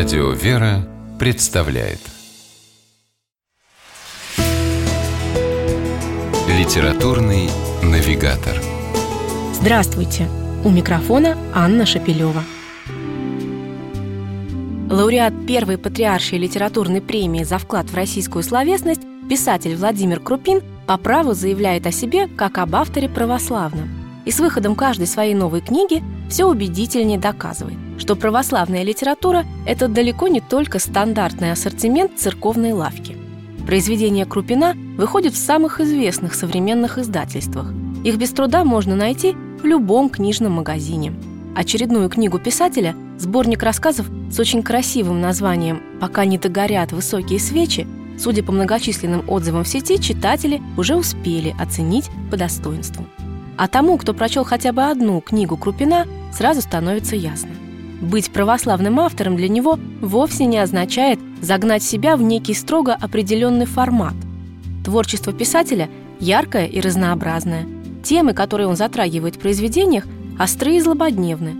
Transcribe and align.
Радио 0.00 0.30
«Вера» 0.30 0.78
представляет 1.18 1.98
Литературный 6.48 7.50
навигатор 7.82 8.54
Здравствуйте! 9.52 10.26
У 10.64 10.70
микрофона 10.70 11.36
Анна 11.54 11.84
Шапилева. 11.84 12.42
Лауреат 14.88 15.34
первой 15.46 15.76
патриаршей 15.76 16.38
литературной 16.38 17.02
премии 17.02 17.44
за 17.44 17.58
вклад 17.58 17.90
в 17.90 17.94
российскую 17.94 18.42
словесность 18.42 19.02
писатель 19.28 19.76
Владимир 19.76 20.20
Крупин 20.20 20.62
по 20.86 20.96
праву 20.96 21.34
заявляет 21.34 21.86
о 21.86 21.92
себе 21.92 22.26
как 22.26 22.56
об 22.56 22.74
авторе 22.74 23.10
православном. 23.10 23.90
И 24.24 24.30
с 24.30 24.40
выходом 24.40 24.76
каждой 24.76 25.06
своей 25.06 25.34
новой 25.34 25.60
книги 25.60 26.02
все 26.30 26.46
убедительнее 26.46 27.18
доказывает, 27.18 27.76
что 27.98 28.16
православная 28.16 28.84
литература– 28.84 29.44
это 29.66 29.88
далеко 29.88 30.28
не 30.28 30.40
только 30.40 30.78
стандартный 30.78 31.52
ассортимент 31.52 32.18
церковной 32.18 32.72
лавки. 32.72 33.16
Произведения 33.66 34.24
Крупина 34.24 34.74
выходят 34.96 35.34
в 35.34 35.38
самых 35.38 35.80
известных 35.80 36.34
современных 36.34 36.98
издательствах. 36.98 37.72
Их 38.04 38.16
без 38.16 38.30
труда 38.30 38.64
можно 38.64 38.96
найти 38.96 39.34
в 39.60 39.64
любом 39.64 40.08
книжном 40.08 40.52
магазине. 40.52 41.12
Очередную 41.54 42.08
книгу 42.08 42.38
писателя, 42.38 42.94
сборник 43.18 43.62
рассказов 43.62 44.06
с 44.30 44.38
очень 44.38 44.62
красивым 44.62 45.20
названием 45.20 45.82
«Пока 46.00 46.24
не 46.24 46.38
догорят 46.38 46.92
высокие 46.92 47.40
свечи», 47.40 47.86
судя 48.18 48.42
по 48.42 48.52
многочисленным 48.52 49.28
отзывам 49.28 49.64
в 49.64 49.68
сети, 49.68 50.00
читатели 50.00 50.62
уже 50.76 50.94
успели 50.94 51.54
оценить 51.58 52.08
по 52.30 52.36
достоинству. 52.36 53.04
А 53.60 53.68
тому, 53.68 53.98
кто 53.98 54.14
прочел 54.14 54.42
хотя 54.42 54.72
бы 54.72 54.84
одну 54.84 55.20
книгу 55.20 55.54
Крупина, 55.58 56.06
сразу 56.32 56.62
становится 56.62 57.14
ясно. 57.14 57.50
Быть 58.00 58.30
православным 58.30 58.98
автором 58.98 59.36
для 59.36 59.50
него 59.50 59.78
вовсе 60.00 60.46
не 60.46 60.56
означает 60.56 61.18
загнать 61.42 61.82
себя 61.82 62.16
в 62.16 62.22
некий 62.22 62.54
строго 62.54 62.94
определенный 62.94 63.66
формат. 63.66 64.14
Творчество 64.82 65.34
писателя 65.34 65.90
яркое 66.20 66.64
и 66.64 66.80
разнообразное. 66.80 67.66
Темы, 68.02 68.32
которые 68.32 68.66
он 68.66 68.76
затрагивает 68.76 69.36
в 69.36 69.40
произведениях, 69.40 70.06
острые 70.38 70.78
и 70.78 70.80
злободневны. 70.80 71.52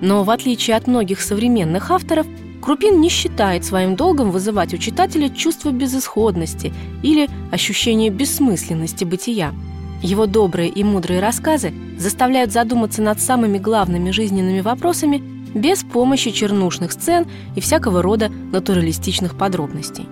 Но 0.00 0.22
в 0.22 0.30
отличие 0.30 0.76
от 0.76 0.86
многих 0.86 1.20
современных 1.20 1.90
авторов, 1.90 2.28
Крупин 2.62 3.00
не 3.00 3.08
считает 3.08 3.64
своим 3.64 3.96
долгом 3.96 4.30
вызывать 4.30 4.74
у 4.74 4.78
читателя 4.78 5.28
чувство 5.28 5.72
безысходности 5.72 6.72
или 7.02 7.28
ощущение 7.50 8.10
бессмысленности 8.10 9.02
бытия– 9.02 9.52
его 10.02 10.26
добрые 10.26 10.68
и 10.68 10.84
мудрые 10.84 11.20
рассказы 11.20 11.72
заставляют 11.98 12.52
задуматься 12.52 13.02
над 13.02 13.20
самыми 13.20 13.58
главными 13.58 14.10
жизненными 14.10 14.60
вопросами 14.60 15.22
без 15.54 15.82
помощи 15.82 16.30
чернушных 16.30 16.92
сцен 16.92 17.26
и 17.56 17.60
всякого 17.60 18.02
рода 18.02 18.28
натуралистичных 18.28 19.36
подробностей. 19.36 20.06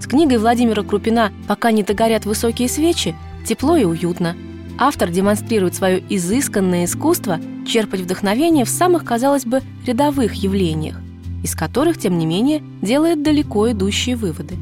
С 0.00 0.06
книгой 0.06 0.38
Владимира 0.38 0.82
Крупина 0.82 1.32
«Пока 1.48 1.70
не 1.70 1.82
догорят 1.82 2.26
высокие 2.26 2.68
свечи» 2.68 3.14
тепло 3.46 3.76
и 3.76 3.84
уютно. 3.84 4.36
Автор 4.78 5.10
демонстрирует 5.10 5.74
свое 5.74 6.02
изысканное 6.08 6.84
искусство 6.84 7.40
черпать 7.66 8.00
вдохновение 8.00 8.64
в 8.64 8.68
самых, 8.68 9.04
казалось 9.04 9.46
бы, 9.46 9.62
рядовых 9.86 10.34
явлениях, 10.34 11.00
из 11.42 11.54
которых, 11.54 11.98
тем 11.98 12.18
не 12.18 12.26
менее, 12.26 12.62
делает 12.82 13.22
далеко 13.22 13.70
идущие 13.70 14.16
выводы. 14.16 14.56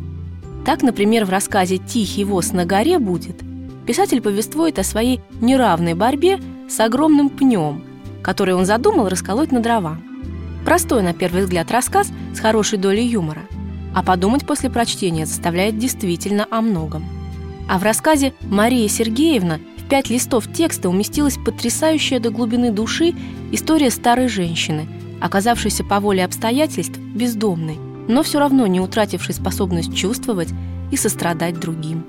Так, 0.64 0.82
например, 0.82 1.24
в 1.24 1.30
рассказе 1.30 1.78
«Тихий 1.78 2.24
воз 2.24 2.52
на 2.52 2.66
горе» 2.66 2.98
будет– 2.98 3.42
писатель 3.91 4.20
повествует 4.20 4.78
о 4.78 4.84
своей 4.84 5.20
неравной 5.41 5.94
борьбе 5.94 6.38
с 6.69 6.78
огромным 6.78 7.28
пнем, 7.28 7.83
который 8.22 8.55
он 8.55 8.64
задумал 8.64 9.08
расколоть 9.08 9.50
на 9.50 9.58
дрова. 9.58 9.98
Простой, 10.64 11.02
на 11.02 11.12
первый 11.12 11.42
взгляд, 11.42 11.72
рассказ 11.72 12.12
с 12.32 12.38
хорошей 12.38 12.78
долей 12.78 13.05
юмора. 13.05 13.42
А 13.92 14.05
подумать 14.05 14.47
после 14.47 14.70
прочтения 14.70 15.27
заставляет 15.27 15.77
действительно 15.77 16.47
о 16.52 16.60
многом. 16.60 17.04
А 17.69 17.81
в 17.81 17.82
рассказе 17.82 18.32
«Мария 18.42 18.87
Сергеевна» 18.87 19.59
в 19.76 19.88
пять 19.88 20.09
листов 20.09 20.44
текста 20.53 20.88
уместилась 20.88 21.36
потрясающая 21.44 22.20
до 22.20 22.31
глубины 22.31 22.70
души 22.70 23.12
история 23.50 23.91
старой 23.91 24.28
женщины, 24.28 24.86
оказавшейся 25.20 25.82
по 25.82 25.98
воле 25.98 26.25
обстоятельств 26.25 26.97
бездомной, 26.97 27.78
но 28.06 28.22
все 28.22 28.38
равно 28.38 28.69
не 28.69 28.78
утратившей 28.78 29.34
способность 29.34 29.97
чувствовать 29.97 30.50
и 30.92 30.97
сострадать 30.97 31.59
другим 31.59 32.04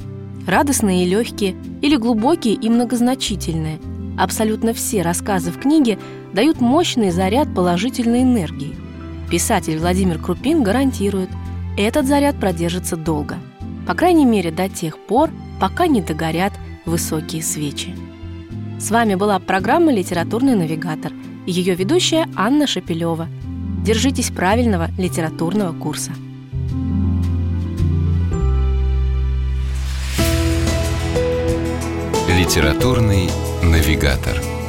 радостные 0.47 1.06
и 1.06 1.09
легкие, 1.09 1.56
или 1.81 1.96
глубокие 1.96 2.56
и 2.56 2.69
многозначительные. 2.69 3.79
Абсолютно 4.18 4.74
все 4.74 5.02
рассказы 5.02 5.52
в 5.52 5.59
книге 5.59 5.97
дают 6.34 6.62
мощный 6.62 7.12
заряд 7.12 7.53
положительной 7.53 8.24
энергии. 8.24 8.75
Писатель 9.30 9.80
Владимир 9.80 10.19
Крупин 10.19 10.63
гарантирует, 10.63 11.30
этот 11.78 12.06
заряд 12.06 12.40
продержится 12.40 12.97
долго. 12.97 13.38
По 13.88 13.94
крайней 13.94 14.25
мере, 14.25 14.51
до 14.51 14.69
тех 14.69 14.97
пор, 14.97 15.30
пока 15.59 15.88
не 15.88 16.01
догорят 16.01 16.53
высокие 16.85 17.41
свечи. 17.41 17.96
С 18.80 18.91
вами 18.91 19.16
была 19.16 19.40
программа 19.40 19.91
«Литературный 19.91 20.56
навигатор» 20.56 21.12
и 21.46 21.51
ее 21.51 21.75
ведущая 21.75 22.28
Анна 22.35 22.68
Шапилева. 22.68 23.28
Держитесь 23.84 24.31
правильного 24.31 24.90
литературного 24.97 25.74
курса. 25.74 26.12
Литературный 32.41 33.29
навигатор. 33.62 34.60